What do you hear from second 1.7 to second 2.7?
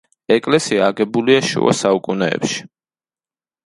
საუკუნეებში.